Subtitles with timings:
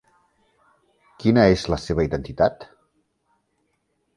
[1.23, 2.67] Quina és la seva identitat?